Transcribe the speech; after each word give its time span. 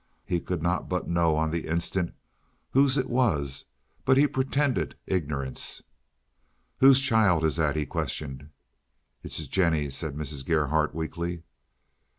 He 0.25 0.39
could 0.39 0.63
not 0.63 0.89
but 0.89 1.07
know 1.07 1.35
on 1.35 1.51
the 1.51 1.67
instant 1.67 2.15
whose 2.71 2.97
it 2.97 3.07
was, 3.07 3.65
but 4.03 4.17
he 4.17 4.25
pretended 4.25 4.95
ignorance. 5.05 5.83
"Whose 6.79 6.99
child 6.99 7.45
is 7.45 7.57
that?" 7.57 7.75
he 7.75 7.85
questioned. 7.85 8.49
"It's 9.21 9.45
Jennie's," 9.45 9.95
said 9.95 10.15
Mrs. 10.15 10.43
Gerhardt, 10.43 10.95
weakly. 10.95 11.43